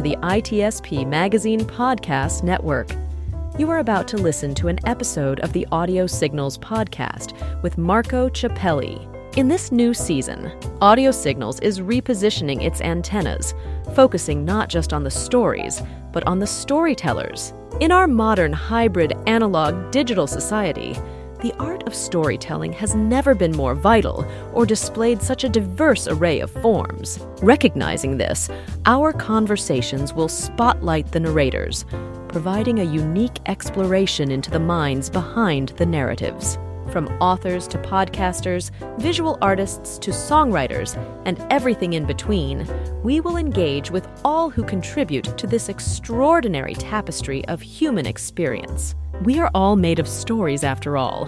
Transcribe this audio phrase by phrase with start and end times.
[0.00, 2.88] To the ITSP Magazine Podcast Network.
[3.58, 8.30] You are about to listen to an episode of the Audio Signals podcast with Marco
[8.30, 9.06] Ciappelli.
[9.36, 10.50] In this new season,
[10.80, 13.52] Audio Signals is repositioning its antennas,
[13.94, 15.82] focusing not just on the stories,
[16.12, 17.52] but on the storytellers.
[17.80, 20.96] In our modern hybrid analog digital society,
[21.40, 26.40] the art of storytelling has never been more vital or displayed such a diverse array
[26.40, 27.18] of forms.
[27.42, 28.50] Recognizing this,
[28.86, 31.84] our conversations will spotlight the narrators,
[32.28, 36.58] providing a unique exploration into the minds behind the narratives.
[36.90, 42.66] From authors to podcasters, visual artists to songwriters, and everything in between,
[43.04, 48.96] we will engage with all who contribute to this extraordinary tapestry of human experience.
[49.22, 51.26] We are all made of stories after all.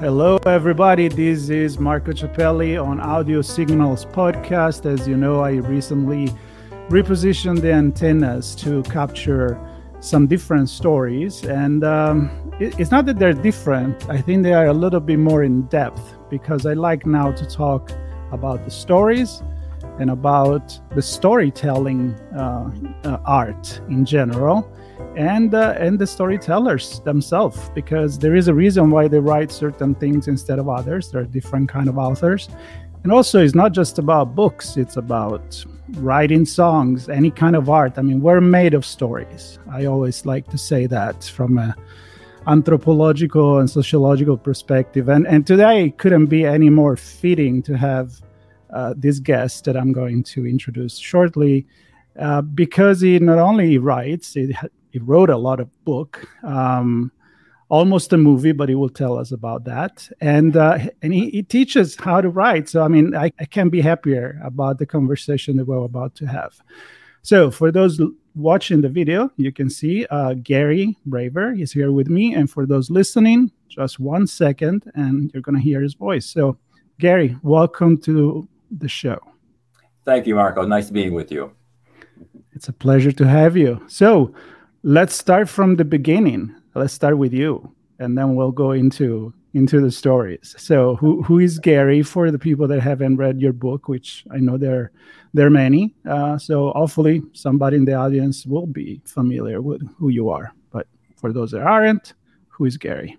[0.00, 1.06] Hello, everybody.
[1.06, 4.86] This is Marco Ciappelli on Audio Signals podcast.
[4.86, 6.32] As you know, I recently
[6.88, 9.56] repositioned the antennas to capture
[10.00, 11.44] some different stories.
[11.44, 12.28] And um,
[12.58, 15.62] it, it's not that they're different, I think they are a little bit more in
[15.68, 17.92] depth because I like now to talk
[18.32, 19.44] about the stories
[19.98, 22.70] and about the storytelling uh,
[23.04, 24.70] uh, art in general
[25.16, 29.94] and uh, and the storytellers themselves because there is a reason why they write certain
[29.94, 31.10] things instead of others.
[31.10, 32.48] There are different kind of authors.
[33.02, 34.76] And also it's not just about books.
[34.76, 35.64] It's about
[35.98, 37.94] writing songs any kind of art.
[37.98, 39.58] I mean we're made of stories.
[39.70, 41.76] I always like to say that from a
[42.46, 45.08] anthropological and sociological perspective.
[45.08, 48.20] And and today couldn't be any more fitting to have
[48.74, 51.66] uh, this guest that I'm going to introduce shortly,
[52.18, 54.54] uh, because he not only writes, he,
[54.90, 57.12] he wrote a lot of book, um,
[57.68, 61.42] almost a movie, but he will tell us about that, and uh, and he, he,
[61.42, 62.68] teaches how to write.
[62.68, 66.26] So I mean, I, I can't be happier about the conversation that we're about to
[66.26, 66.54] have.
[67.22, 68.00] So for those
[68.34, 72.66] watching the video, you can see uh, Gary Braver is here with me, and for
[72.66, 76.26] those listening, just one second, and you're gonna hear his voice.
[76.26, 76.58] So.
[77.00, 79.18] Gary, welcome to the show.
[80.04, 80.66] Thank you, Marco.
[80.66, 81.52] Nice being with you.
[82.52, 83.82] It's a pleasure to have you.
[83.88, 84.34] So
[84.82, 86.54] let's start from the beginning.
[86.74, 90.54] Let's start with you, and then we'll go into into the stories.
[90.58, 94.38] So who who is Gary for the people that haven't read your book, which I
[94.38, 94.90] know there
[95.32, 95.94] there are many.
[96.08, 100.52] Uh, so hopefully somebody in the audience will be familiar with who you are.
[100.70, 100.86] But
[101.16, 102.14] for those that aren't,
[102.48, 103.16] who is Gary?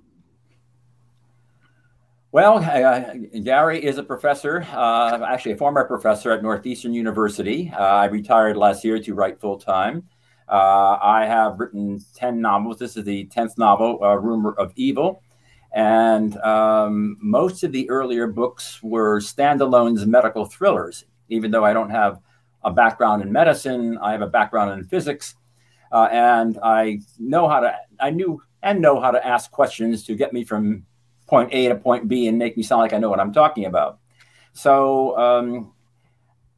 [2.36, 3.14] Well, uh,
[3.46, 7.72] Gary is a professor, uh, actually a former professor at Northeastern University.
[7.74, 10.04] Uh, I retired last year to write full time.
[10.50, 12.78] Uh, I have written 10 novels.
[12.78, 15.24] This is the 10th novel, uh, Rumor of Evil.
[15.74, 21.06] And um, most of the earlier books were standalones medical thrillers.
[21.30, 22.20] Even though I don't have
[22.66, 25.36] a background in medicine, I have a background in physics.
[25.90, 30.16] Uh, and I know how to, I knew and know how to ask questions to
[30.16, 30.86] get me from
[31.28, 33.66] point A to point B and make me sound like I know what I'm talking
[33.66, 34.00] about.
[34.54, 35.74] So um,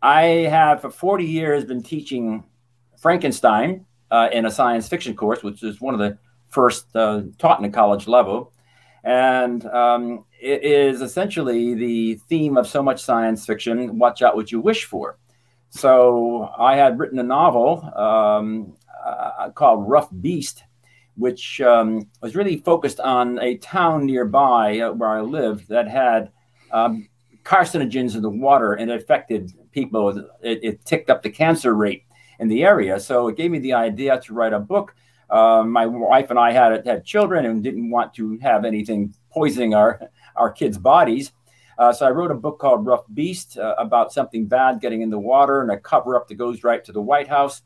[0.01, 2.43] I have for 40 years been teaching
[2.97, 6.17] Frankenstein uh, in a science fiction course, which is one of the
[6.49, 8.53] first uh, taught in a college level.
[9.03, 14.51] And um, it is essentially the theme of so much science fiction watch out what
[14.51, 15.17] you wish for.
[15.69, 18.75] So I had written a novel um,
[19.05, 20.63] uh, called Rough Beast
[21.17, 26.31] which um, was really focused on a town nearby uh, where I lived that had
[26.71, 27.09] um,
[27.43, 30.09] carcinogens in the water and it affected people.
[30.41, 32.03] It, it, ticked up the cancer rate
[32.39, 32.99] in the area.
[32.99, 34.95] So it gave me the idea to write a book.
[35.29, 39.73] Uh, my wife and I had had children and didn't want to have anything poisoning
[39.73, 39.99] our
[40.35, 41.33] our kids' bodies.
[41.77, 45.09] Uh, so I wrote a book called Rough Beast uh, about something bad getting in
[45.09, 47.61] the water and a cover up that goes right to the White House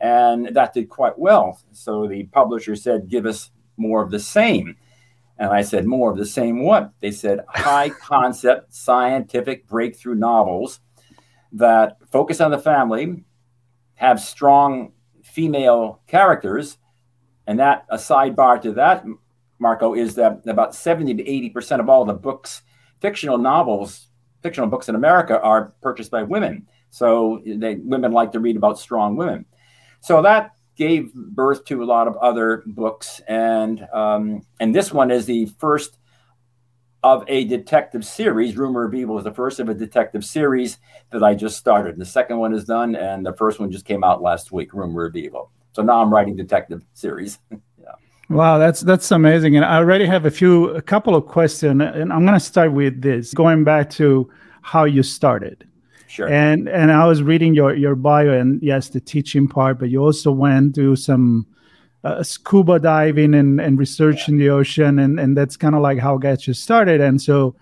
[0.00, 1.60] and that did quite well.
[1.72, 4.76] So the publisher said, "Give us more of the same."
[5.38, 10.80] And I said, "More of the same what?" They said, "High concept scientific breakthrough novels
[11.52, 13.24] that focus on the family,
[13.94, 14.92] have strong
[15.22, 16.78] female characters."
[17.46, 19.04] And that a sidebar to that,
[19.58, 22.62] Marco, is that about 70 to 80 percent of all the books,
[23.00, 24.08] fictional novels,
[24.42, 26.66] fictional books in America are purchased by women.
[26.90, 29.44] So they, women like to read about strong women.
[30.00, 35.10] So that gave birth to a lot of other books, and um, and this one
[35.10, 35.98] is the first
[37.02, 38.56] of a detective series.
[38.56, 40.78] Rumor of Evil is the first of a detective series
[41.10, 41.98] that I just started.
[41.98, 44.72] The second one is done, and the first one just came out last week.
[44.72, 45.50] Rumor of Evil.
[45.72, 47.38] So now I'm writing detective series.
[47.50, 47.92] yeah.
[48.28, 49.56] Wow, that's that's amazing.
[49.56, 52.72] And I already have a few a couple of questions and I'm going to start
[52.72, 54.30] with this going back to
[54.62, 55.66] how you started.
[56.10, 56.28] Sure.
[56.28, 60.02] And and I was reading your your bio and yes, the teaching part, but you
[60.02, 61.46] also went to some
[62.02, 64.32] uh, scuba diving and, and research yeah.
[64.32, 67.00] in the ocean and, and that's kind of like how got you started.
[67.00, 67.54] And so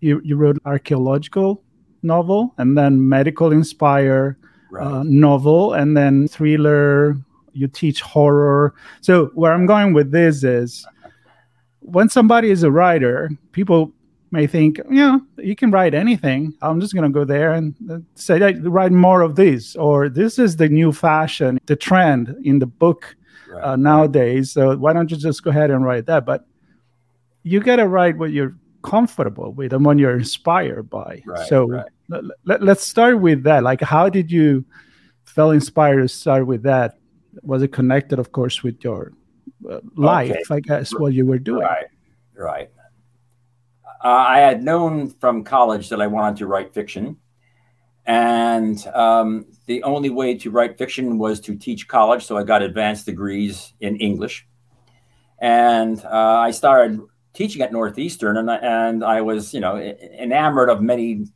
[0.00, 1.62] you, you wrote archaeological
[2.02, 4.36] novel and then medical inspire
[4.70, 4.86] right.
[4.86, 7.16] uh, novel and then thriller
[7.52, 10.86] you teach horror so where i'm going with this is
[11.80, 13.92] when somebody is a writer people
[14.36, 16.54] may think yeah you can write anything.
[16.62, 18.38] I'm just going to go there and uh, say
[18.78, 23.16] write more of this or this is the new fashion the trend in the book
[23.48, 23.64] right.
[23.64, 24.52] uh, nowadays.
[24.52, 26.24] So why don't you just go ahead and write that?
[26.26, 26.46] But
[27.42, 31.22] you got to write what you're comfortable with and what you're inspired by.
[31.26, 31.86] Right, so right.
[32.44, 33.62] Let, let's start with that.
[33.62, 34.64] Like how did you
[35.24, 36.98] feel inspired to start with that?
[37.42, 39.12] Was it connected of course with your
[39.70, 40.56] uh, life okay.
[40.56, 41.62] i guess what you were doing?
[41.62, 41.86] Right
[42.36, 42.70] right
[44.02, 47.16] i had known from college that i wanted to write fiction
[48.08, 52.62] and um, the only way to write fiction was to teach college so i got
[52.62, 54.46] advanced degrees in english
[55.40, 57.00] and uh, i started
[57.36, 61.26] teaching at Northeastern, and, and I was, you know, enamored of many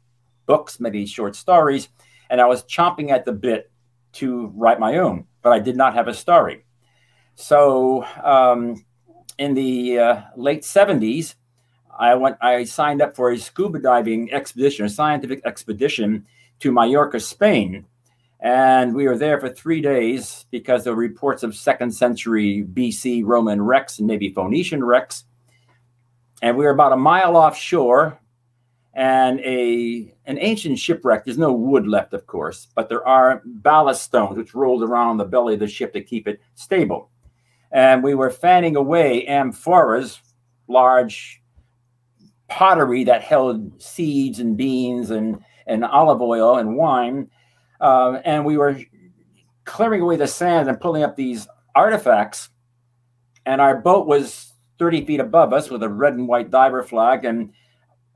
[0.47, 1.91] books, many short stories,
[2.31, 3.71] and I was chomping at the bit
[4.15, 6.65] to write my own, but I did not have a story.
[7.35, 8.83] So um,
[9.39, 11.35] in the uh, late 70s,
[12.01, 12.39] I went.
[12.41, 16.27] I signed up for a scuba diving expedition, a scientific expedition
[16.61, 17.85] to Mallorca, Spain,
[18.41, 23.61] and we were there for three days because were reports of second century BC Roman
[23.61, 25.25] wrecks and maybe Phoenician wrecks.
[26.41, 28.19] And we were about a mile offshore
[28.95, 31.25] and a an ancient shipwreck.
[31.25, 35.25] There's no wood left of course but there are ballast stones which rolled around the
[35.25, 37.11] belly of the ship to keep it stable.
[37.71, 40.19] And we were fanning away amphoras
[40.67, 41.40] large
[42.51, 47.31] pottery that held seeds and beans and, and olive oil and wine
[47.81, 48.79] uh, and we were
[49.65, 52.51] clearing away the sand and pulling up these artifacts
[53.47, 54.51] and our boat was
[54.81, 57.53] 30 feet above us with a red and white diver flag, and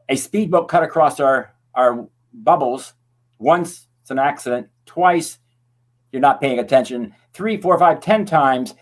[0.09, 2.95] a speedboat cut across our, our bubbles.
[3.39, 5.39] Once it's an accident, twice
[6.11, 8.75] you're not paying attention, three, four, five, ten times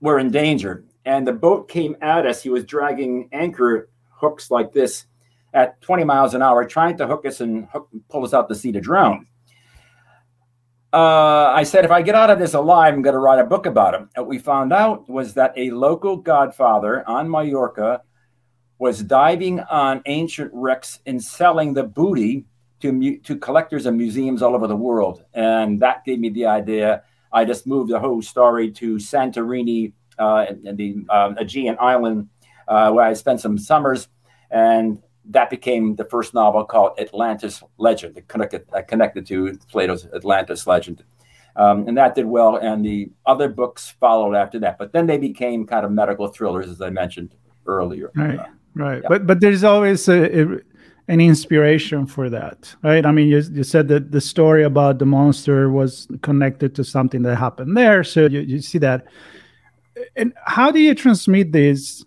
[0.00, 0.84] we're in danger.
[1.04, 2.42] And the boat came at us.
[2.42, 3.88] He was dragging anchor
[4.22, 5.06] hooks like this
[5.52, 8.54] at 20 miles an hour, trying to hook us and hook, pull us out to
[8.54, 9.26] sea to drown
[10.92, 13.44] uh, I said, if I get out of this alive, I'm going to write a
[13.44, 14.10] book about him.
[14.14, 18.02] What we found out was that a local godfather on Mallorca
[18.78, 22.44] was diving on ancient wrecks and selling the booty
[22.80, 25.24] to, to collectors and museums all over the world.
[25.32, 27.04] And that gave me the idea.
[27.32, 32.28] I just moved the whole story to Santorini uh, and the uh, Aegean island,
[32.92, 34.08] where I spent some summers.
[34.50, 40.66] And that became the first novel called Atlantis Legend, connected, uh, connected to Plato's Atlantis
[40.66, 41.04] legend.
[41.54, 44.78] Um, and that did well, and the other books followed after that.
[44.78, 47.34] But then they became kind of medical thrillers, as I mentioned
[47.66, 48.10] earlier.
[48.14, 49.02] Right, uh, right.
[49.02, 49.08] Yeah.
[49.08, 50.60] But but there's always a, a,
[51.08, 53.04] an inspiration for that, right?
[53.04, 57.22] I mean, you, you said that the story about the monster was connected to something
[57.22, 59.04] that happened there, so you, you see that.
[60.16, 62.02] And how do you transmit this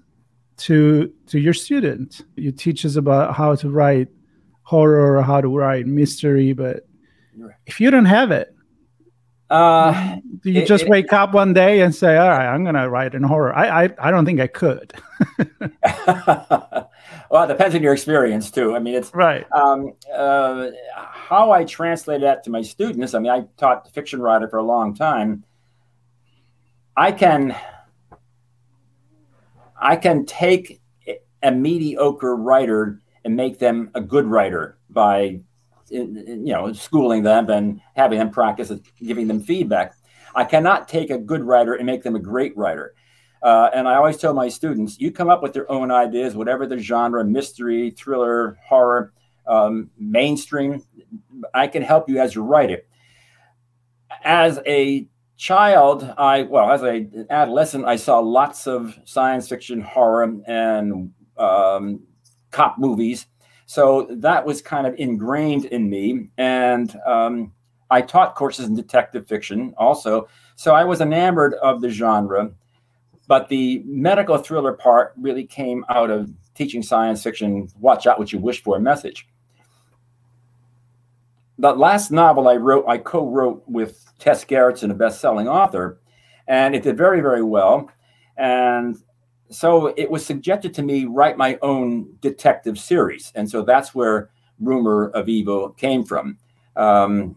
[0.57, 2.23] to to your student.
[2.35, 4.07] You teach us about how to write
[4.63, 6.87] horror or how to write mystery, but
[7.65, 8.55] if you don't have it,
[9.49, 12.63] uh, do you it, just it, wake up one day and say, "All right, I'm
[12.63, 13.55] going to write in horror"?
[13.55, 14.93] I, I I don't think I could.
[17.29, 18.75] well, it depends on your experience too.
[18.75, 19.45] I mean, it's right.
[19.51, 23.13] Um, uh, how I translate that to my students.
[23.13, 25.43] I mean, I taught fiction writer for a long time.
[26.97, 27.55] I can
[29.85, 30.81] I can take
[31.43, 35.41] a mediocre writer and make them a good writer by
[35.89, 39.93] you know schooling them and having them practice and giving them feedback.
[40.33, 42.95] I cannot take a good writer and make them a great writer.
[43.43, 46.65] Uh, and I always tell my students, you come up with your own ideas, whatever
[46.65, 49.13] the genre, mystery, thriller, horror,
[49.45, 50.81] um, mainstream.
[51.53, 52.87] I can help you as you write it.
[54.23, 60.23] As a child, I well, as an adolescent, I saw lots of science fiction, horror,
[60.47, 62.01] and um,
[62.51, 63.27] cop movies.
[63.65, 67.51] So that was kind of ingrained in me, and um,
[67.89, 70.27] I taught courses in detective fiction also.
[70.55, 72.51] So I was enamored of the genre,
[73.27, 77.67] but the medical thriller part really came out of teaching science fiction.
[77.79, 79.27] Watch out what you wish for message
[81.57, 85.99] the last novel I wrote, I co-wrote with Tess Gerritsen, a best-selling author,
[86.47, 87.89] and it did very, very well.
[88.37, 88.97] And
[89.49, 94.29] so it was suggested to me write my own detective series, and so that's where
[94.59, 96.37] Rumor of Evil came from.
[96.75, 97.35] Um,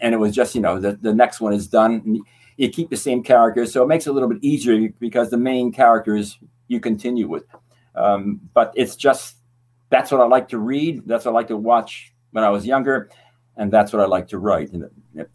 [0.00, 2.20] and it was just you know the, the next one is done.
[2.56, 5.36] You keep the same characters, so it makes it a little bit easier because the
[5.36, 6.38] main characters
[6.68, 7.44] you continue with.
[7.94, 9.36] Um, but it's just
[9.90, 11.02] that's what I like to read.
[11.06, 13.10] That's what I like to watch when I was younger,
[13.56, 14.70] and that's what I like to write,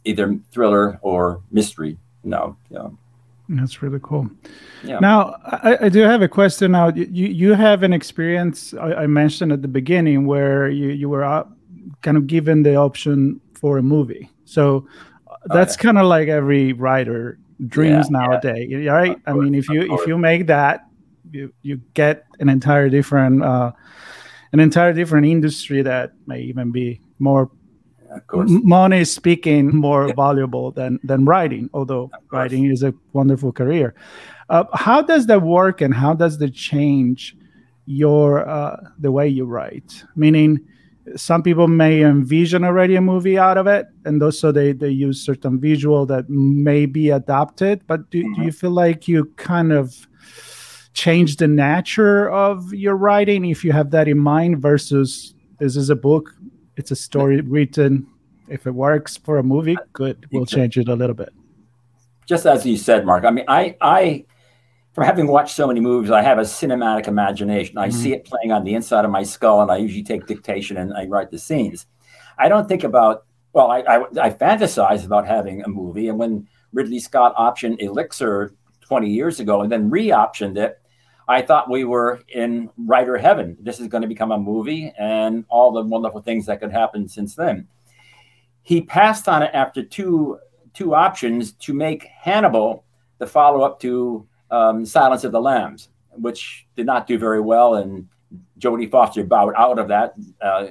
[0.04, 1.98] either thriller or mystery.
[2.24, 2.88] No, yeah.
[3.48, 4.30] That's really cool.
[4.84, 5.00] Yeah.
[5.00, 6.72] Now, I, I, do have a question.
[6.72, 11.10] Now, you you have an experience I, I mentioned at the beginning where you you
[11.10, 11.44] were uh,
[12.02, 14.32] kind of given the option for a movie.
[14.46, 14.88] So
[15.28, 15.84] uh, that's okay.
[15.84, 18.92] kind of like every writer dreams yeah, nowadays, yeah.
[18.92, 19.18] right?
[19.28, 20.88] I mean, if you if you make that,
[21.32, 23.72] you you get an entire different uh,
[24.54, 27.52] an entire different industry that may even be more
[28.34, 33.96] money is speaking more valuable than than writing although writing is a wonderful career.
[34.50, 37.36] Uh, how does that work and how does that change
[37.86, 40.04] your uh, the way you write?
[40.16, 40.60] Meaning
[41.16, 45.24] some people may envision already a movie out of it and also they, they use
[45.24, 48.42] certain visual that may be adapted but do, mm-hmm.
[48.42, 50.08] do you feel like you kind of
[50.94, 55.90] change the nature of your writing if you have that in mind versus this is
[55.90, 56.34] a book
[56.77, 58.08] it's a story written.
[58.48, 60.27] If it works for a movie good.
[60.32, 61.34] We'll change it a little bit.
[62.27, 64.25] Just as you said mark i mean i i
[64.94, 67.77] from having watched so many movies i have a cinematic imagination.
[67.77, 67.98] I mm-hmm.
[67.98, 70.94] see it playing on the inside of my skull and i usually take dictation and
[70.94, 71.86] i write the scenes.
[72.38, 76.48] I don't think about well i i, I fantasize about having a movie and when
[76.74, 80.79] ridley scott optioned elixir 20 years ago and then re-optioned it
[81.27, 83.58] I thought we were in writer heaven.
[83.60, 87.08] This is going to become a movie and all the wonderful things that could happen
[87.08, 87.67] since then.
[88.62, 90.39] He passed on it after two
[90.74, 92.84] two options to make Hannibal
[93.17, 97.75] the follow up to um, Silence of the Lambs, which did not do very well,
[97.75, 98.08] and
[98.60, 100.67] Jodie Foster bowed out of that uh,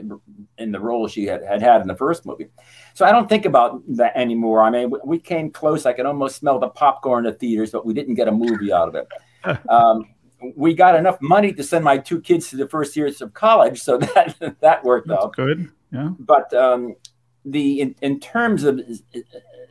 [0.58, 2.48] in the role she had, had had in the first movie.
[2.94, 4.62] So I don't think about that anymore.
[4.62, 5.86] I mean, we came close.
[5.86, 8.72] I can almost smell the popcorn in the theaters, but we didn't get a movie
[8.72, 9.08] out of it.
[9.68, 10.13] Um,
[10.56, 13.80] we got enough money to send my two kids to the first years of college,
[13.80, 15.36] so that that worked That's out.
[15.36, 16.10] Good, yeah.
[16.18, 16.96] But um,
[17.44, 18.80] the in, in terms of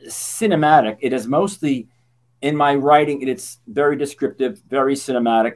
[0.06, 1.88] cinematic, it is mostly
[2.42, 3.26] in my writing.
[3.26, 5.54] It's very descriptive, very cinematic,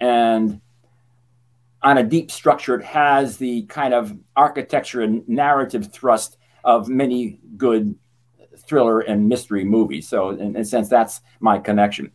[0.00, 0.60] and
[1.82, 7.38] on a deep structure, it has the kind of architecture and narrative thrust of many
[7.56, 7.94] good
[8.58, 10.08] thriller and mystery movies.
[10.08, 12.10] So, in, in a sense, that's my connection.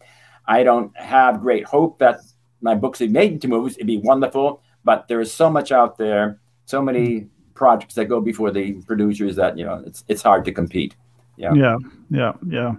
[0.45, 2.19] I don't have great hope that
[2.63, 4.63] my books be made into movies, it'd be wonderful.
[4.83, 9.35] But there is so much out there, so many projects that go before the producers
[9.35, 10.95] that you know it's it's hard to compete.
[11.35, 11.51] Yeah.
[11.55, 11.77] yeah
[12.11, 12.75] yeah yeah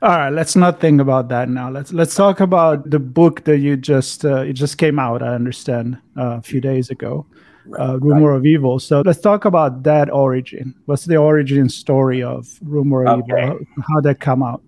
[0.00, 3.58] all right let's not think about that now let's let's talk about the book that
[3.58, 7.26] you just uh, it just came out i understand uh, a few days ago
[7.66, 8.38] right, uh, rumor right.
[8.38, 13.20] of evil so let's talk about that origin what's the origin story of rumor of
[13.20, 13.44] okay.
[13.44, 14.62] evil how, how that come out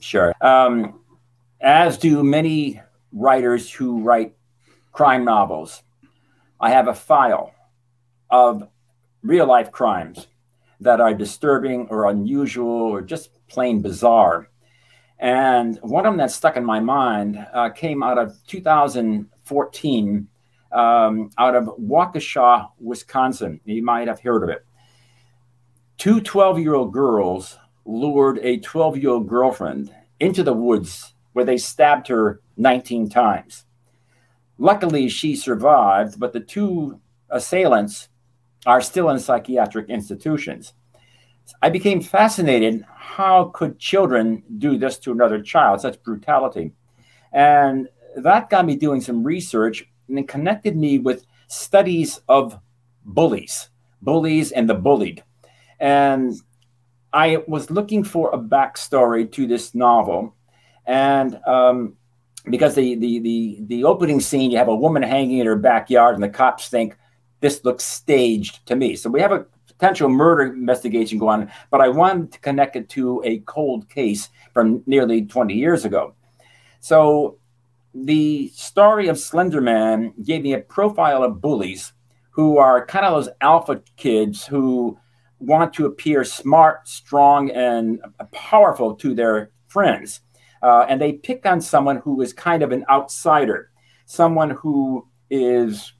[0.00, 0.98] sure um,
[1.60, 2.80] as do many
[3.12, 4.34] writers who write
[4.92, 5.82] crime novels.
[6.60, 7.52] I have a file
[8.30, 8.68] of
[9.22, 10.26] real life crimes
[10.80, 14.48] that are disturbing or unusual or just plain bizarre.
[15.18, 20.28] And one of them that stuck in my mind uh, came out of 2014
[20.72, 23.60] um, out of Waukesha, Wisconsin.
[23.64, 24.64] You might have heard of it.
[25.96, 31.44] Two 12 year old girls lured a 12 year old girlfriend into the woods where
[31.44, 33.66] they stabbed her 19 times.
[34.56, 38.08] Luckily, she survived, but the two assailants
[38.64, 40.72] are still in psychiatric institutions.
[41.60, 46.72] I became fascinated how could children do this to another child, such brutality?
[47.34, 52.58] And that got me doing some research and it connected me with studies of
[53.04, 53.68] bullies,
[54.00, 55.22] bullies and the bullied.
[55.80, 56.32] And
[57.12, 60.32] I was looking for a backstory to this novel
[60.86, 61.94] and um,
[62.48, 66.14] because the, the the the opening scene, you have a woman hanging in her backyard,
[66.14, 66.96] and the cops think
[67.40, 68.96] this looks staged to me.
[68.96, 72.88] So we have a potential murder investigation going on, but I wanted to connect it
[72.90, 76.14] to a cold case from nearly 20 years ago.
[76.80, 77.38] So
[77.94, 81.92] the story of Slenderman gave me a profile of bullies
[82.30, 84.98] who are kind of those alpha kids who
[85.38, 88.00] want to appear smart, strong, and
[88.32, 90.20] powerful to their friends
[90.62, 93.70] uh, and they pick on someone who is kind of an outsider,
[94.06, 95.92] someone who is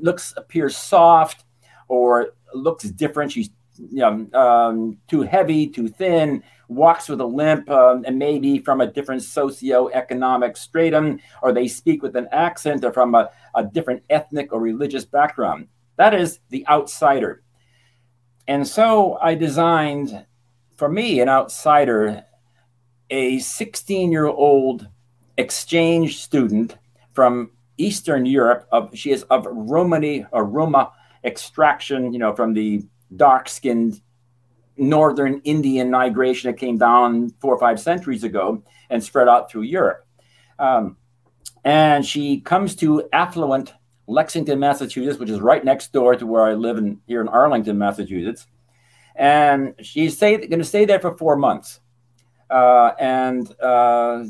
[0.00, 1.44] looks appears soft
[1.88, 3.32] or looks different.
[3.32, 8.58] She's you know um, too heavy, too thin, walks with a limp um, and maybe
[8.58, 13.64] from a different socio-economic stratum, or they speak with an accent or from a, a
[13.64, 15.68] different ethnic or religious background.
[15.96, 17.42] That is the outsider.
[18.48, 20.26] And so I designed,
[20.76, 22.24] for me, an outsider,
[23.10, 24.88] a 16 year old
[25.38, 26.76] exchange student
[27.12, 28.66] from Eastern Europe.
[28.72, 30.92] Of, she is of Romani Roma
[31.24, 32.84] extraction, you know, from the
[33.14, 34.00] dark skinned
[34.76, 39.62] northern Indian migration that came down four or five centuries ago and spread out through
[39.62, 40.06] Europe.
[40.58, 40.96] Um,
[41.64, 43.72] and she comes to affluent
[44.06, 47.78] Lexington, Massachusetts, which is right next door to where I live in here in Arlington,
[47.78, 48.46] Massachusetts.
[49.14, 51.80] And she's going to stay there for four months.
[52.48, 54.24] Uh, and uh,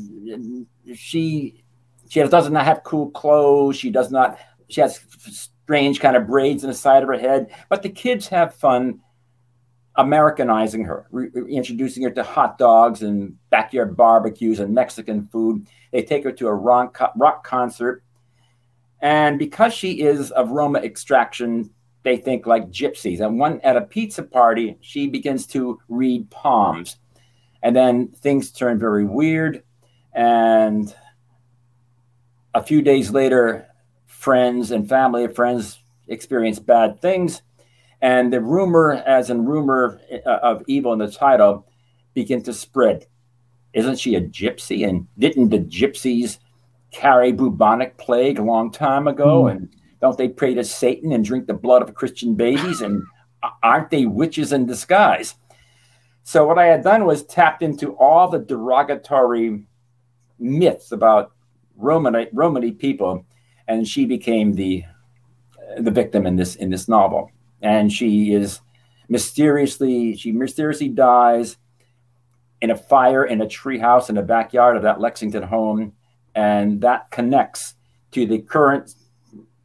[0.93, 1.63] she
[2.09, 3.77] she doesn't have cool clothes.
[3.77, 4.39] She does not.
[4.69, 4.99] She has
[5.67, 7.53] strange kind of braids in the side of her head.
[7.69, 9.01] But the kids have fun
[9.97, 15.67] Americanizing her, re- introducing her to hot dogs and backyard barbecues and Mexican food.
[15.91, 18.03] They take her to a rock, rock concert.
[19.01, 21.71] And because she is of Roma extraction,
[22.03, 23.19] they think like gypsies.
[23.19, 26.97] And one at a pizza party, she begins to read palms.
[27.63, 29.63] And then things turn very weird.
[30.13, 30.93] And
[32.53, 33.67] a few days later,
[34.05, 37.41] friends and family of friends experience bad things
[38.01, 41.67] and the rumor, as in rumor uh, of evil in the title,
[42.13, 43.05] begin to spread.
[43.73, 44.87] Isn't she a gypsy?
[44.87, 46.37] And didn't the gypsies
[46.91, 49.43] carry bubonic plague a long time ago?
[49.43, 49.51] Mm.
[49.51, 52.81] And don't they pray to Satan and drink the blood of Christian babies?
[52.81, 53.03] And
[53.63, 55.35] aren't they witches in disguise?
[56.27, 59.63] So what I had done was tapped into all the derogatory
[60.37, 61.31] myths about
[61.77, 63.25] Romani people,
[63.65, 64.83] and she became the
[65.77, 67.31] the victim in this in this novel.
[67.61, 68.59] And she is
[69.07, 71.55] mysteriously she mysteriously dies
[72.59, 75.93] in a fire in a treehouse in the backyard of that Lexington home,
[76.35, 77.75] and that connects
[78.11, 78.95] to the current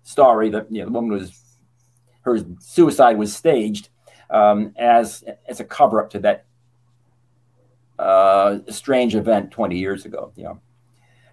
[0.05, 1.37] story that you know, the woman was
[2.20, 3.88] her suicide was staged
[4.31, 6.46] um, as as a cover up to that
[7.98, 10.33] uh, strange event 20 years ago.
[10.37, 10.61] You know,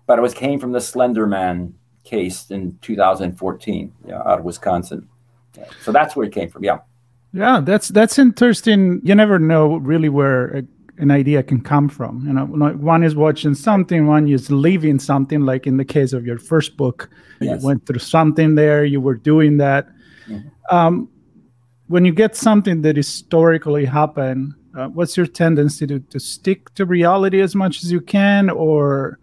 [0.05, 4.45] but it was came from the Slender Man case in 2014 you know, out of
[4.45, 5.07] Wisconsin.
[5.81, 6.63] So that's where it came from.
[6.63, 6.79] Yeah.
[7.31, 9.01] Yeah, that's that's interesting.
[9.03, 10.63] You never know really where a,
[10.97, 12.25] an idea can come from.
[12.25, 15.41] You know, one is watching something, one is living something.
[15.41, 17.61] Like in the case of your first book, yes.
[17.61, 18.83] you went through something there.
[18.83, 19.87] You were doing that.
[20.27, 20.75] Mm-hmm.
[20.75, 21.09] Um,
[21.87, 26.85] when you get something that historically happened, uh, what's your tendency to to stick to
[26.85, 29.19] reality as much as you can, or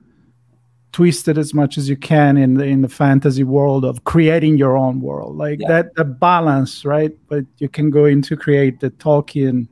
[0.97, 4.57] twist it as much as you can in the in the fantasy world of creating
[4.57, 5.69] your own world like yeah.
[5.69, 9.69] that the balance right but you can go into create the tolkien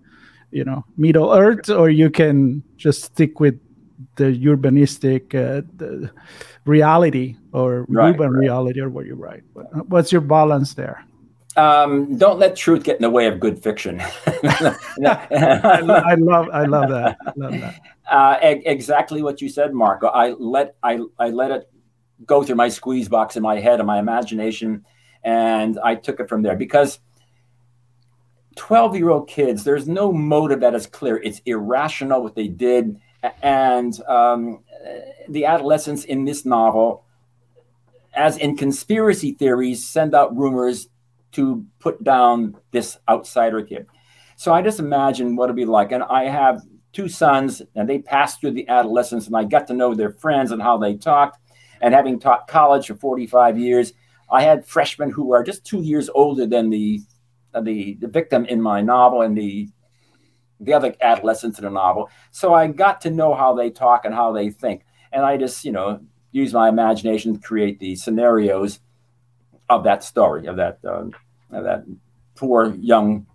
[0.51, 3.59] you know middle earth or you can just stick with
[4.17, 6.11] the urbanistic uh, the
[6.67, 8.41] reality or right, urban right.
[8.41, 9.45] reality or what you write
[9.89, 11.07] what's your balance there
[11.57, 14.01] um, don't let truth get in the way of good fiction.
[14.27, 17.17] I, I, love, I love that.
[17.27, 17.81] I love that.
[18.11, 20.09] Uh, e- exactly what you said, Marco.
[20.09, 21.71] I let I, I let it
[22.27, 24.85] go through my squeeze box in my head and my imagination,
[25.23, 26.99] and I took it from there because
[28.57, 31.17] 12 year old kids, there's no motive that is clear.
[31.17, 33.01] It's irrational what they did.
[33.43, 34.63] And um,
[35.29, 37.05] the adolescents in this novel,
[38.13, 40.89] as in conspiracy theories, send out rumors
[41.35, 43.87] to put down this outsider kid.
[44.37, 45.93] So I just imagine what it'd be like.
[45.93, 49.75] And I have two sons, and they passed through the adolescence, and I got to
[49.75, 51.39] know their friends and how they talked.
[51.81, 53.93] And having taught college for 45 years,
[54.31, 57.01] I had freshmen who are just two years older than the
[57.63, 59.69] the, the victim in my novel and the
[60.59, 62.11] the other adolescents in the novel.
[62.33, 65.65] So I got to know how they talk and how they think, and I just
[65.65, 66.01] you know
[66.33, 68.81] use my imagination to create the scenarios
[69.69, 71.05] of that story of that uh,
[71.63, 71.85] that
[72.35, 73.27] poor young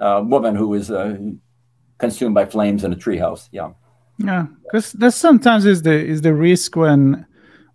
[0.00, 1.16] uh, woman who is uh,
[1.98, 3.48] consumed by flames in a treehouse.
[3.52, 3.70] Yeah.
[4.18, 7.24] Yeah, because that sometimes is the is the risk when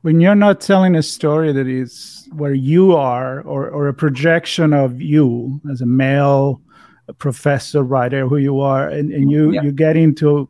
[0.01, 4.73] when you're not telling a story that is where you are or or a projection
[4.73, 6.61] of you as a male
[7.07, 9.61] a professor writer who you are and, and you yeah.
[9.61, 10.49] you get into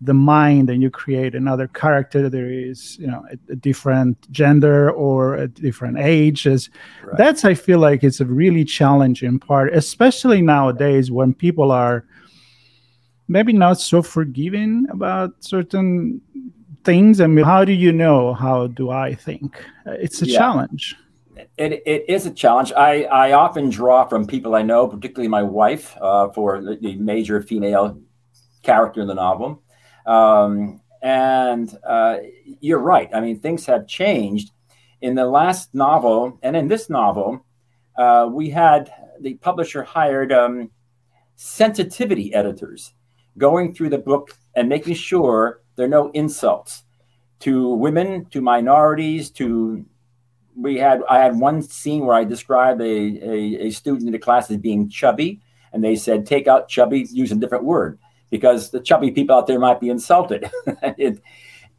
[0.00, 4.90] the mind and you create another character there is you know a, a different gender
[4.92, 6.70] or a different age as
[7.04, 7.16] right.
[7.16, 12.04] that's i feel like it's a really challenging part especially nowadays when people are
[13.28, 16.20] maybe not so forgiving about certain
[16.84, 17.20] things.
[17.20, 18.34] I mean, how do you know?
[18.34, 19.62] How do I think?
[19.86, 20.38] Uh, it's a yeah.
[20.38, 20.96] challenge.
[21.56, 22.72] It, it is a challenge.
[22.72, 27.42] I, I often draw from people I know, particularly my wife, uh, for the, major
[27.42, 28.00] female
[28.62, 29.62] character in the novel.
[30.08, 32.16] Um, and uh,
[32.60, 33.10] you're right.
[33.14, 34.50] I mean, things have changed.
[35.00, 37.44] In the last novel, and in this novel,
[37.96, 38.90] uh, we had
[39.20, 40.70] the publisher hired um,
[41.36, 42.94] sensitivity editors
[43.36, 46.82] going through the book and making sure there are no insults
[47.40, 49.84] to women, to minorities, to
[50.56, 54.18] we had I had one scene where I described a, a, a student in the
[54.18, 55.40] class as being chubby,
[55.72, 59.46] and they said take out chubby, use a different word because the chubby people out
[59.46, 60.50] there might be insulted.
[60.82, 61.20] it,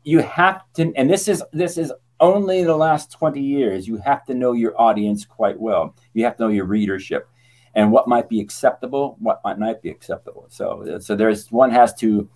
[0.04, 3.88] you have to, and this is this is only the last 20 years.
[3.88, 5.96] You have to know your audience quite well.
[6.14, 7.30] You have to know your readership
[7.76, 10.46] and what might be acceptable, what might not be acceptable.
[10.50, 12.30] So, so there's one has to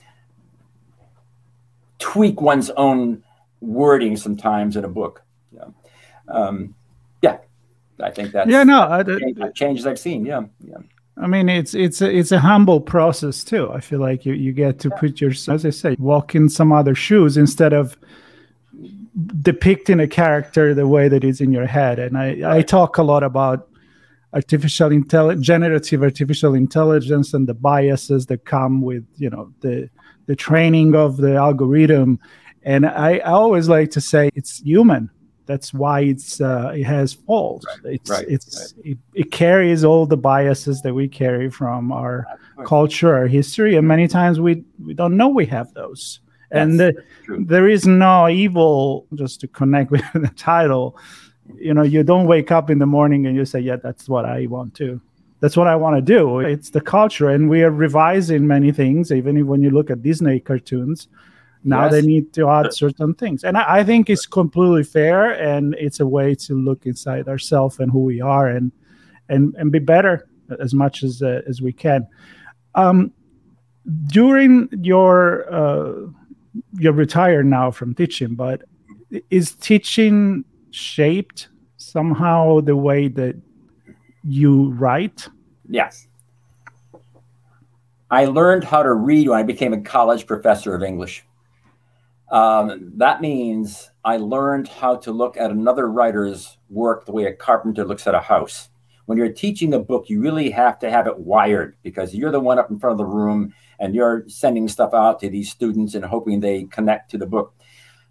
[2.00, 3.24] tweak one's own
[3.62, 5.24] wording sometimes in a book.
[5.52, 5.66] Yeah,
[6.28, 6.76] um,
[7.22, 7.38] yeah.
[8.02, 8.64] I think that's yeah.
[8.64, 9.04] No, I,
[9.52, 10.26] changes I've seen.
[10.26, 10.78] Yeah, yeah.
[11.16, 13.72] I mean, it's it's a, it's a humble process too.
[13.72, 16.72] I feel like you you get to put your, as I say, walk in some
[16.72, 17.98] other shoes instead of
[19.42, 22.00] depicting a character the way that is in your head.
[22.00, 22.58] And I.
[22.58, 23.70] I talk a lot about
[24.34, 29.90] artificial intelligence, generative artificial intelligence, and the biases that come with you know the
[30.26, 32.20] the training of the algorithm.
[32.64, 35.10] And I, I always like to say it's human
[35.46, 37.66] that's why it's uh, it has faults.
[37.66, 38.86] Right, it's right, it's right.
[38.86, 42.26] It, it, carries all the biases that we carry from our
[42.66, 46.20] culture, our history, and many times we we don't know we have those.
[46.52, 46.94] and the,
[47.28, 49.08] there is no evil.
[49.16, 50.98] Just to connect with the title,
[51.56, 54.26] you know, you don't wake up in the morning and you say, "Yeah, that's what
[54.26, 55.02] I want to."
[55.40, 56.40] That's what I want to do.
[56.40, 59.12] It's the culture, and we are revising many things.
[59.12, 61.10] Even when you look at Disney cartoons,
[61.64, 61.92] now yes.
[61.92, 63.44] they need to add certain things.
[63.44, 67.80] And I, I, think it's completely fair and it's a way to look inside ourselves
[67.80, 68.72] and who we are and
[69.30, 70.28] and and be better
[70.60, 72.08] as much as uh, as we can.
[72.76, 73.14] Um,
[74.08, 76.08] during your uh,
[76.74, 78.64] you're retired now from teaching but
[79.30, 83.36] is teaching shaped somehow the way that
[84.24, 85.28] you write?
[85.70, 86.08] Yes.
[88.10, 91.26] I learned how to read when I became a college professor of English.
[92.32, 97.34] Um, that means I learned how to look at another writer's work the way a
[97.34, 98.70] carpenter looks at a house.
[99.06, 102.40] When you're teaching a book, you really have to have it wired because you're the
[102.40, 105.94] one up in front of the room and you're sending stuff out to these students
[105.94, 107.54] and hoping they connect to the book.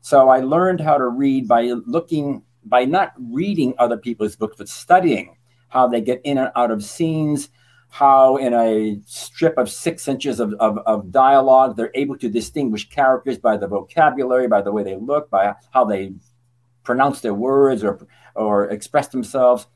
[0.03, 4.69] So I learned how to read by looking, by not reading other people's books, but
[4.69, 5.37] studying
[5.69, 7.49] how they get in and out of scenes,
[7.93, 12.89] how in a strip of six inches of, of, of, dialogue they're able to distinguish
[12.89, 16.11] characters by the vocabulary by the way they look by how they
[16.85, 18.01] pronounce their words or
[18.35, 19.67] or express themselves.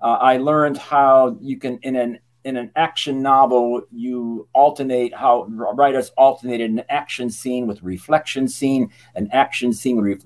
[0.00, 5.44] Uh, i learned how you can in an in an action novel you alternate how
[5.74, 10.24] writers alternated an action scene with reflection scene an action scene with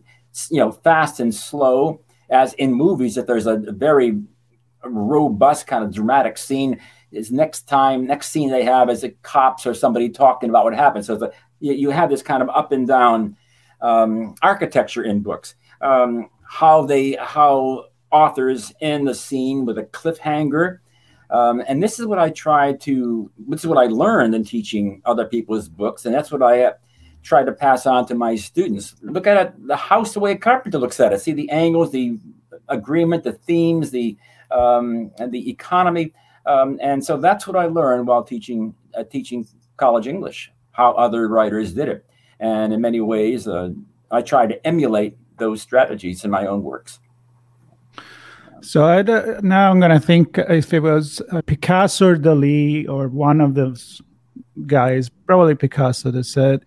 [0.52, 4.22] you know fast and slow as in movies if there's a very
[4.84, 6.78] robust kind of dramatic scene
[7.14, 10.74] is next time, next scene they have is the cops or somebody talking about what
[10.74, 11.04] happened.
[11.04, 13.36] So you, have this kind of up and down
[13.80, 15.54] um, architecture in books.
[15.80, 20.78] Um, how they, how authors end the scene with a cliffhanger.
[21.30, 25.02] Um, and this is what I try to, this is what I learned in teaching
[25.04, 26.06] other people's books.
[26.06, 26.72] And that's what I uh,
[27.22, 28.94] try to pass on to my students.
[29.02, 31.20] Look at it, the house the way a carpenter looks at it.
[31.20, 32.18] See the angles, the
[32.68, 34.16] agreement, the themes, the,
[34.50, 36.12] um, and the economy
[36.46, 41.28] um, and so that's what I learned while teaching uh, teaching college English, how other
[41.28, 42.06] writers did it.
[42.40, 43.70] And in many ways, uh,
[44.10, 47.00] I try to emulate those strategies in my own works.
[48.60, 52.88] So I, uh, now I'm going to think if it was uh, Picasso or Dali
[52.88, 54.00] or one of those
[54.66, 56.64] guys, probably Picasso, that said,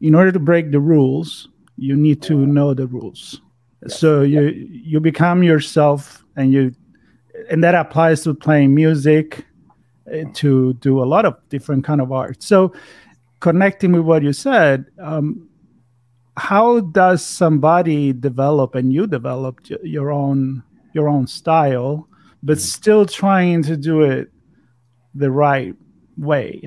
[0.00, 3.40] in order to break the rules, you need to know the rules.
[3.82, 3.98] Yes.
[3.98, 6.72] So you you become yourself and you
[7.50, 9.44] and that applies to playing music
[10.12, 12.72] uh, to do a lot of different kind of art so
[13.40, 15.48] connecting with what you said um,
[16.36, 22.08] how does somebody develop and you developed your own your own style
[22.42, 24.30] but still trying to do it
[25.14, 25.74] the right
[26.16, 26.62] way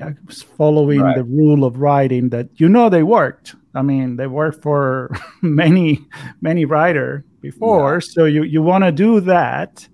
[0.56, 1.16] following right.
[1.16, 5.10] the rule of writing that you know they worked i mean they worked for
[5.42, 5.98] many
[6.40, 8.00] many writer before yeah.
[8.00, 9.88] so you you want to do that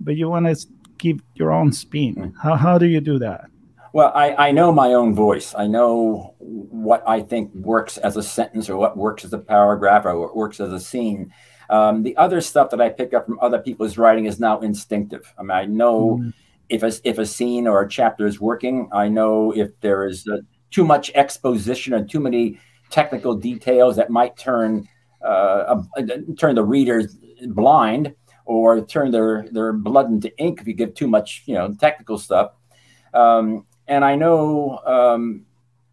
[0.00, 0.66] but you want to
[0.98, 2.34] give your own spin.
[2.40, 3.46] How, how do you do that?
[3.92, 5.54] Well, I, I know my own voice.
[5.56, 10.04] I know what I think works as a sentence or what works as a paragraph
[10.04, 11.32] or what works as a scene.
[11.70, 15.32] Um, the other stuff that I pick up from other people's writing is now instinctive.
[15.38, 16.32] I mean, I know mm.
[16.68, 18.88] if a, if a scene or a chapter is working.
[18.92, 20.40] I know if there is a,
[20.72, 22.58] too much exposition or too many
[22.90, 24.88] technical details that might turn
[25.24, 26.02] uh, uh,
[26.36, 31.08] turn the readers blind or turn their their blood into ink if you give too
[31.08, 32.52] much you know technical stuff.
[33.12, 35.46] Um, and I know um,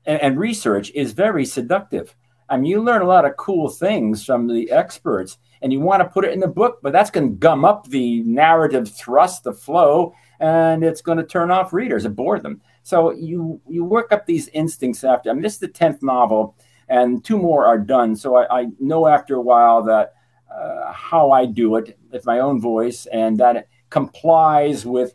[0.06, 2.16] and, and, research is very seductive.
[2.50, 6.02] I mean, you learn a lot of cool things from the experts, and you want
[6.02, 9.44] to put it in the book, but that's going to gum up the narrative thrust,
[9.44, 12.62] the flow, and it's going to turn off readers and bore them.
[12.84, 15.30] So you you work up these instincts after.
[15.30, 16.56] I mean, this is the tenth novel,
[16.90, 18.16] and two more are done.
[18.16, 20.16] So I, I know after a while that
[20.52, 25.14] uh, how I do it with my own voice, and that complies with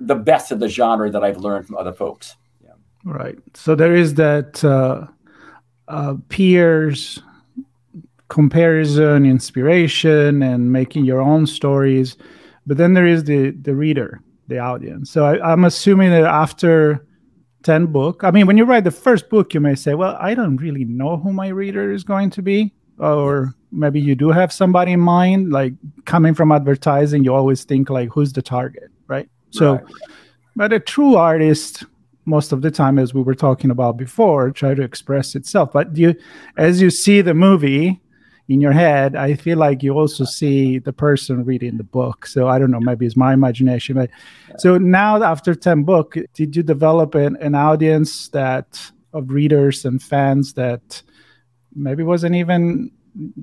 [0.00, 2.36] the best of the genre that I've learned from other folks.
[2.62, 2.72] Yeah.
[3.04, 3.38] Right.
[3.54, 5.06] So there is that uh,
[5.88, 7.20] uh, peers
[8.28, 12.16] comparison, inspiration, and making your own stories.
[12.66, 15.10] But then there is the the reader, the audience.
[15.10, 17.06] So I, I'm assuming that after
[17.62, 20.34] 10 book i mean when you write the first book you may say well i
[20.34, 24.52] don't really know who my reader is going to be or maybe you do have
[24.52, 25.72] somebody in mind like
[26.04, 29.84] coming from advertising you always think like who's the target right so right.
[30.56, 31.84] but a true artist
[32.24, 35.96] most of the time as we were talking about before try to express itself but
[35.96, 36.14] you
[36.56, 38.00] as you see the movie
[38.48, 42.26] in your head, I feel like you also see the person reading the book.
[42.26, 43.96] So I don't know, maybe it's my imagination.
[43.96, 44.10] But
[44.58, 50.02] so now after 10 book, did you develop an, an audience that of readers and
[50.02, 51.02] fans that
[51.74, 52.90] maybe wasn't even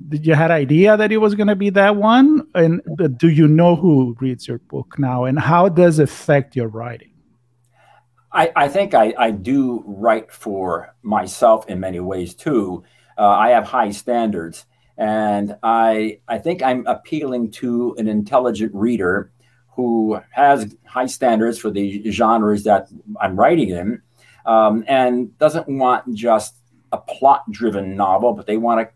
[0.08, 2.82] did you had idea that it was going to be that one and
[3.16, 7.10] do you know who reads your book now and how does it affect your writing
[8.32, 12.84] I, I think I, I do write for myself in many ways too.
[13.18, 14.66] Uh, I have high standards,
[14.96, 19.32] and I, I think I'm appealing to an intelligent reader
[19.74, 22.88] who has high standards for the genres that
[23.20, 24.02] I'm writing in
[24.46, 26.59] um, and doesn't want just
[26.92, 28.88] a plot driven novel, but they want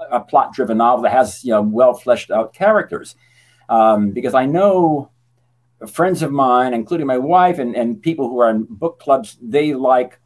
[0.00, 3.16] a, a plot driven novel that has you know, well fleshed out characters.
[3.68, 5.10] Um, because I know
[5.86, 9.74] friends of mine, including my wife and, and people who are in book clubs, they
[9.74, 10.18] like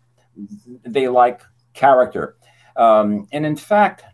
[0.84, 1.40] they like
[1.72, 2.36] character.
[2.76, 4.04] Um, and in fact,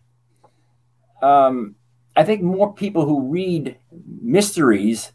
[1.21, 1.75] um,
[2.15, 3.77] I think more people who read
[4.21, 5.11] mysteries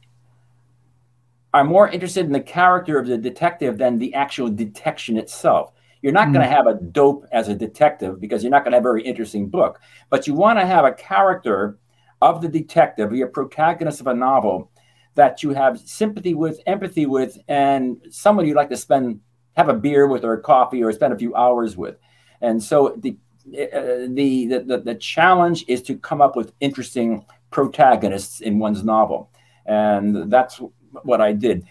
[1.55, 5.73] are more interested in the character of the detective than the actual detection itself.
[6.03, 6.35] You're not mm.
[6.35, 8.89] going to have a dope as a detective because you're not going to have a
[8.89, 9.81] very interesting book.
[10.11, 11.79] But you want to have a character
[12.21, 14.71] of the detective, your protagonist of a novel
[15.15, 19.21] that you have sympathy with, empathy with, and someone you'd like to spend
[19.57, 21.97] have a beer with or a coffee or spend a few hours with.
[22.41, 23.17] And so the
[23.49, 29.31] uh, the, the, the challenge is to come up with interesting protagonists in one's novel.
[29.65, 30.61] And that's
[31.03, 31.65] what I did.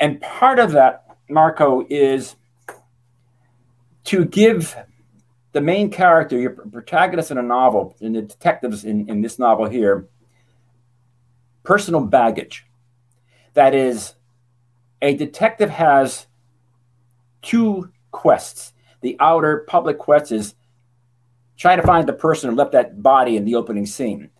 [0.00, 2.34] And part of that, Marco, is
[4.04, 4.76] to give
[5.52, 9.68] the main character, your protagonist in a novel, and the detectives in, in this novel
[9.68, 10.08] here,
[11.62, 12.66] personal baggage.
[13.54, 14.14] That is,
[15.02, 16.26] a detective has
[17.42, 18.72] two quests.
[19.00, 20.54] The outer public quest is
[21.56, 24.30] trying to find the person who left that body in the opening scene.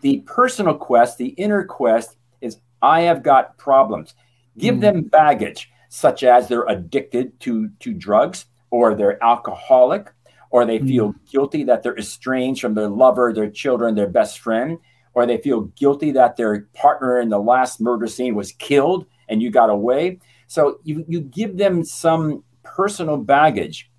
[0.00, 4.14] The personal quest, the inner quest, is I have got problems.
[4.56, 4.80] Give mm.
[4.80, 10.12] them baggage, such as they're addicted to, to drugs, or they're alcoholic,
[10.50, 10.88] or they mm.
[10.88, 14.78] feel guilty that they're estranged from their lover, their children, their best friend,
[15.14, 19.42] or they feel guilty that their partner in the last murder scene was killed and
[19.42, 20.18] you got away.
[20.46, 23.90] So you, you give them some personal baggage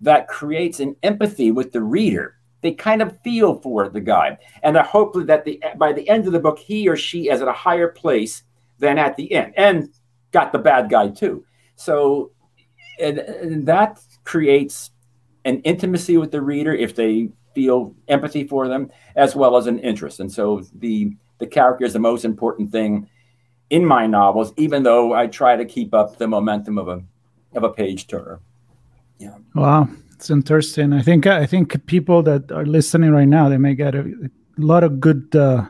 [0.00, 2.36] that creates an empathy with the reader.
[2.60, 6.26] They kind of feel for the guy, and I hope that the by the end
[6.26, 8.42] of the book, he or she is at a higher place
[8.80, 9.88] than at the end, and
[10.32, 11.44] got the bad guy too.
[11.76, 12.32] So,
[13.00, 14.90] and, and that creates
[15.44, 19.78] an intimacy with the reader if they feel empathy for them, as well as an
[19.80, 20.20] interest.
[20.20, 23.08] And so the the character is the most important thing
[23.70, 27.02] in my novels, even though I try to keep up the momentum of a
[27.54, 28.40] of a page turner.
[29.18, 29.36] Yeah.
[29.54, 30.92] Wow, it's interesting.
[30.92, 34.30] I think I think people that are listening right now they may get a, a
[34.56, 35.66] lot of good uh,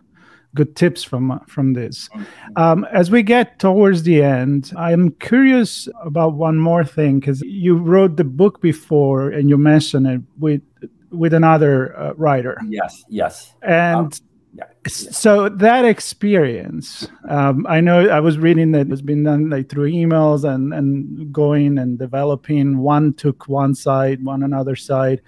[0.55, 2.09] good tips from from this.
[2.09, 2.53] Mm-hmm.
[2.57, 7.77] Um, as we get towards the end, I'm curious about one more thing because you
[7.77, 10.63] wrote the book before and you mentioned it with
[11.11, 12.61] with another uh, writer.
[12.69, 13.55] Yes, yes.
[13.63, 19.51] And um, so that experience, um, I know I was reading that it's been done
[19.51, 22.79] like through emails and and going and developing.
[22.79, 25.21] One took one side, one another side.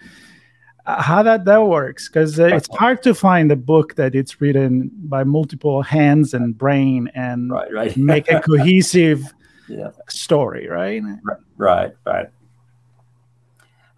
[0.98, 2.08] How that that works?
[2.08, 6.56] Because uh, it's hard to find a book that it's written by multiple hands and
[6.56, 7.96] brain and right, right.
[7.98, 9.32] make a cohesive
[9.68, 9.90] yeah.
[10.08, 11.02] story, right?
[11.56, 12.26] Right, right.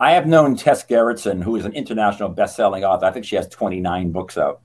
[0.01, 3.07] I have known Tess Gerritsen, who is an international best-selling author.
[3.07, 4.61] I think she has 29 books out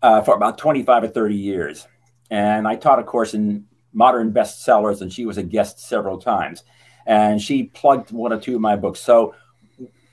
[0.00, 1.86] uh, for about 25 or 30 years.
[2.30, 6.64] And I taught a course in modern bestsellers, and she was a guest several times.
[7.06, 9.00] And she plugged one or two of my books.
[9.00, 9.34] So,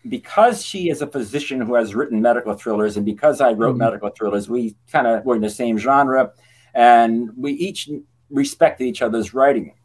[0.08, 3.80] because she is a physician who has written medical thrillers, and because I wrote mm-hmm.
[3.80, 6.32] medical thrillers, we kind of were in the same genre,
[6.74, 7.90] and we each
[8.30, 9.76] respected each other's writing.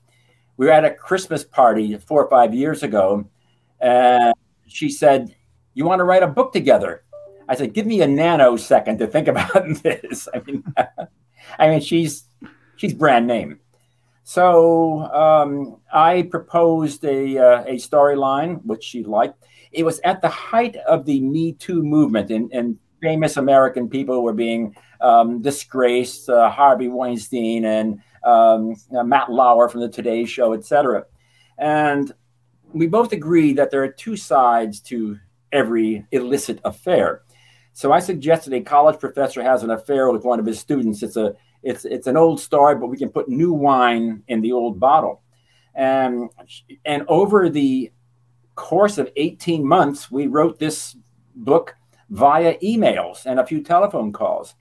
[0.56, 3.28] We were at a Christmas party four or five years ago,
[3.80, 4.34] and
[4.66, 5.34] she said,
[5.74, 7.04] "You want to write a book together?"
[7.48, 10.64] I said, "Give me a nanosecond to think about this." I mean,
[11.58, 12.24] I mean, she's
[12.76, 13.60] she's brand name.
[14.24, 19.42] So um, I proposed a uh, a storyline which she liked.
[19.72, 24.22] It was at the height of the Me Too movement, and, and famous American people
[24.22, 30.24] were being um, disgraced, uh, Harvey Weinstein and um, uh, Matt Lauer from the Today
[30.24, 31.04] Show, etc.
[31.58, 32.12] And
[32.72, 35.18] we both agree that there are two sides to
[35.52, 37.22] every illicit affair.
[37.72, 41.02] So I suggested a college professor has an affair with one of his students.
[41.02, 44.52] It's a it's it's an old story, but we can put new wine in the
[44.52, 45.22] old bottle.
[45.74, 46.28] And
[46.84, 47.92] and over the
[48.58, 50.96] course of 18 months, we wrote this
[51.34, 51.76] book
[52.10, 54.54] via emails and a few telephone calls.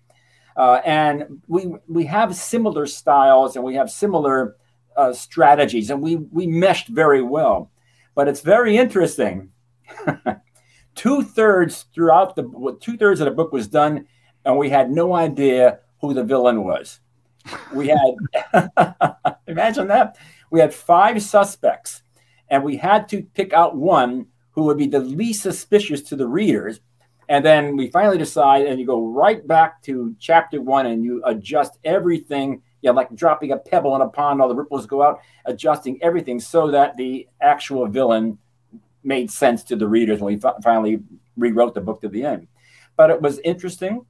[0.56, 4.56] Uh, and we we have similar styles and we have similar
[4.96, 7.70] uh, strategies, and we we meshed very well.
[8.16, 9.52] But it's very interesting.
[10.96, 14.08] two thirds throughout the two thirds of the book was done,
[14.46, 17.00] and we had no idea who the villain was.
[17.74, 18.96] We had
[19.48, 20.18] imagine that
[20.50, 22.02] we had five suspects,
[22.50, 26.28] and we had to pick out one who would be the least suspicious to the
[26.28, 26.80] readers.
[27.30, 31.22] And then we finally decide, and you go right back to chapter one, and you
[31.26, 32.62] adjust everything.
[32.82, 36.40] Yeah, like dropping a pebble in a pond, all the ripples go out, adjusting everything
[36.40, 38.38] so that the actual villain
[39.04, 41.02] made sense to the readers when we fi- finally
[41.36, 42.48] rewrote the book to the end.
[42.96, 44.06] But it was interesting,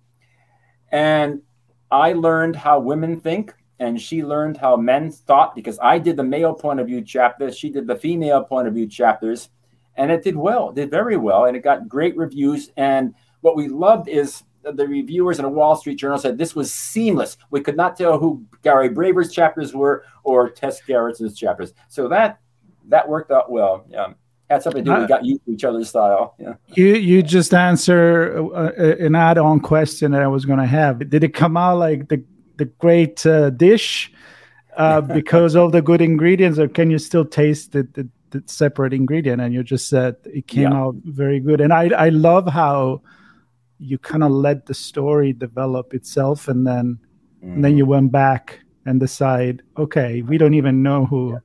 [0.91, 1.41] and
[1.89, 6.23] I learned how women think, and she learned how men thought because I did the
[6.23, 9.49] male point of view chapter, she did the female point of view chapters,
[9.95, 12.71] and it did well, did very well, and it got great reviews.
[12.77, 16.73] And what we loved is the reviewers in the Wall Street Journal said this was
[16.73, 17.37] seamless.
[17.51, 21.73] We could not tell who Gary Braver's chapters were or Tess Gerritsen's chapters.
[21.87, 22.39] So that
[22.89, 23.85] that worked out well.
[23.89, 24.13] Yeah
[24.49, 25.01] had something to do.
[25.01, 26.35] We got used to each other's style.
[26.39, 26.53] Yeah.
[26.73, 31.09] You you just answer uh, an add-on question that I was going to have.
[31.09, 32.23] Did it come out like the
[32.57, 34.11] the great uh, dish
[34.75, 38.93] uh, because of the good ingredients, or can you still taste the, the, the separate
[38.93, 39.41] ingredient?
[39.41, 40.77] And you just said it came yeah.
[40.77, 41.61] out very good.
[41.61, 43.01] And I I love how
[43.79, 46.99] you kind of let the story develop itself, and then
[47.43, 47.53] mm.
[47.53, 51.33] and then you went back and decide, okay, we don't even know who.
[51.33, 51.39] Yeah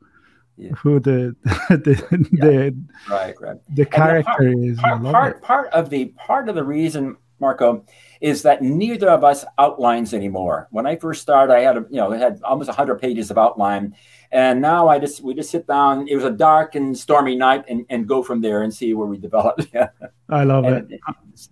[0.56, 0.72] yeah.
[0.72, 1.34] who the
[1.70, 2.46] the, yeah.
[2.46, 2.76] the
[3.08, 4.78] right right the character part, is.
[4.78, 7.84] Part, part, part of the part of the reason, Marco,
[8.22, 10.68] is that neither of us outlines anymore.
[10.70, 13.94] When I first started, I had a, you know had almost hundred pages of outline,
[14.30, 16.08] and now I just we just sit down.
[16.08, 19.06] It was a dark and stormy night, and, and go from there and see where
[19.06, 19.60] we develop.
[20.30, 21.00] I love and, it.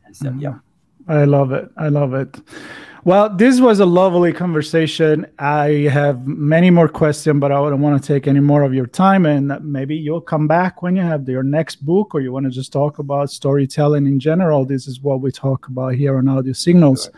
[0.06, 1.12] And, so, yeah, mm-hmm.
[1.12, 1.68] I love it.
[1.76, 2.40] I love it.
[3.04, 5.26] Well, this was a lovely conversation.
[5.38, 8.86] I have many more questions, but I don't want to take any more of your
[8.86, 9.24] time.
[9.24, 12.50] And maybe you'll come back when you have your next book, or you want to
[12.50, 14.66] just talk about storytelling in general.
[14.66, 17.08] This is what we talk about here on Audio Signals.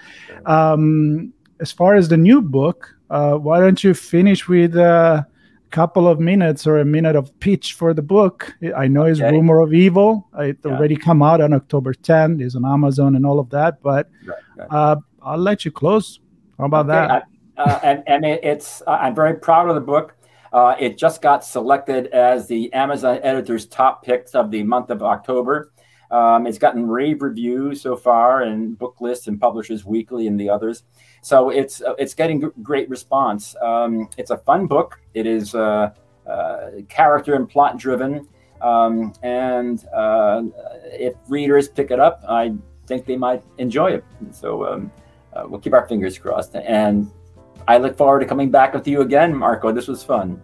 [0.46, 5.26] Um, as far as the new book, uh, why don't you finish with a
[5.70, 8.54] couple of minutes or a minute of pitch for the book?
[8.76, 9.32] I know it's okay.
[9.32, 10.28] Rumor of Evil.
[10.38, 10.70] It yeah.
[10.70, 12.40] already come out on October 10th.
[12.40, 14.08] It's on Amazon and all of that, but.
[14.24, 14.68] Right, right.
[14.70, 16.20] Uh, I'll let you close.
[16.58, 17.28] How about okay, that?
[17.56, 20.16] uh, and and it, it's uh, I'm very proud of the book.
[20.52, 25.02] Uh, it just got selected as the Amazon editor's top picks of the month of
[25.02, 25.72] October.
[26.10, 30.50] Um, it's gotten rave reviews so far, and book lists and Publishers Weekly and the
[30.50, 30.84] others.
[31.22, 33.56] So it's uh, it's getting g- great response.
[33.62, 35.00] Um, it's a fun book.
[35.14, 35.92] It is uh,
[36.26, 38.28] uh, character and plot driven,
[38.60, 39.84] um, and
[40.84, 42.52] if readers pick it up, I
[42.86, 44.04] think they might enjoy it.
[44.32, 44.92] So um,
[45.34, 46.54] uh, we'll keep our fingers crossed.
[46.54, 47.10] And
[47.68, 49.72] I look forward to coming back with you again, Marco.
[49.72, 50.40] This was fun.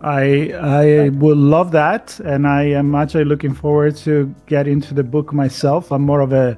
[0.00, 5.02] I I would love that, and I am actually looking forward to get into the
[5.02, 5.90] book myself.
[5.90, 6.56] I'm more of a,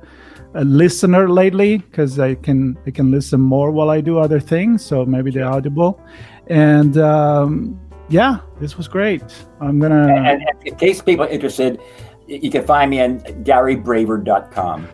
[0.54, 4.84] a listener lately because I can I can listen more while I do other things.
[4.84, 6.02] So maybe the audible,
[6.48, 9.24] and um, yeah, this was great.
[9.60, 10.14] I'm gonna.
[10.14, 11.80] And, and in case people are interested,
[12.26, 14.88] you can find me on GaryBraver.com.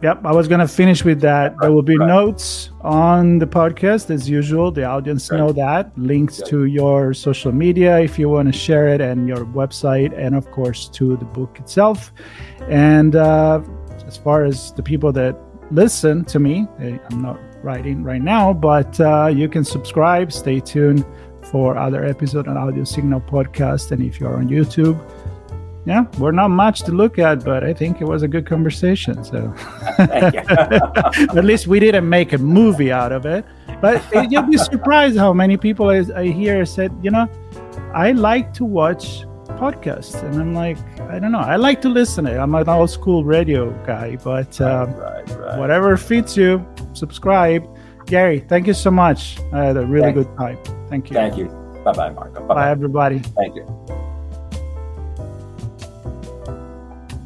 [0.00, 1.56] Yep, I was going to finish with that.
[1.60, 2.06] There will be right.
[2.06, 4.70] notes on the podcast as usual.
[4.70, 5.38] The audience right.
[5.38, 5.90] know that.
[5.98, 10.36] Links to your social media if you want to share it, and your website, and
[10.36, 12.12] of course to the book itself.
[12.68, 13.60] And uh,
[14.06, 15.36] as far as the people that
[15.72, 20.32] listen to me, I'm not writing right now, but uh, you can subscribe.
[20.32, 21.04] Stay tuned
[21.42, 24.96] for other episode on Audio Signal podcast, and if you're on YouTube
[25.88, 29.24] yeah, we're not much to look at, but I think it was a good conversation.
[29.24, 29.54] So
[29.98, 33.46] at least we didn't make a movie out of it.
[33.80, 37.26] But you'll be surprised how many people I, I hear said, you know,
[37.94, 39.24] I like to watch
[39.62, 42.26] podcasts, and I'm like, I don't know, I like to listen.
[42.26, 42.38] To it.
[42.38, 45.58] I'm an old school radio guy, but um, right, right, right.
[45.58, 47.66] whatever fits you, subscribe.
[48.04, 49.38] Gary, thank you so much.
[49.54, 50.58] I had a really good time.
[50.90, 51.14] Thank you.
[51.14, 51.46] Thank you.
[51.82, 52.46] Bye bye, Marco.
[52.46, 53.20] Bye bye, everybody.
[53.20, 53.87] Thank you.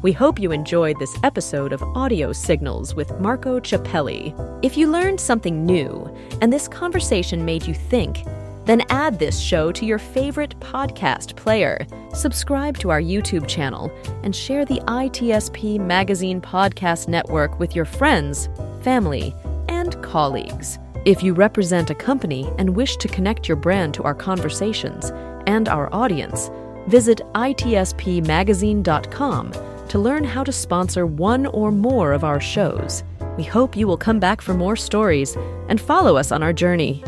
[0.03, 4.33] We hope you enjoyed this episode of Audio Signals with Marco Ciappelli.
[4.61, 8.25] If you learned something new and this conversation made you think,
[8.65, 13.89] then add this show to your favorite podcast player, subscribe to our YouTube channel,
[14.23, 18.49] and share the ITSP Magazine Podcast Network with your friends,
[18.81, 19.33] family,
[19.69, 20.79] and colleagues.
[21.05, 25.13] If you represent a company and wish to connect your brand to our conversations
[25.47, 26.51] and our audience,
[26.87, 29.53] visit itspmagazine.com
[29.89, 33.03] to learn how to sponsor one or more of our shows.
[33.37, 35.35] We hope you will come back for more stories
[35.69, 37.03] and follow us on our journey.